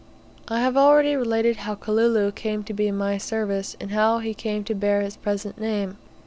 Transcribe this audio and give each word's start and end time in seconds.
I 0.47 0.61
have 0.61 0.75
already 0.77 1.15
related 1.15 1.57
how 1.57 1.75
Kalulu 1.75 2.31
came 2.33 2.63
to 2.63 2.73
be 2.73 2.87
in 2.87 2.97
my 2.97 3.19
service, 3.19 3.77
and 3.79 3.91
how 3.91 4.17
he 4.17 4.33
came 4.33 4.63
to 4.63 4.73
bear 4.73 5.01
his 5.01 5.15
present 5.15 5.61
name. 5.61 5.97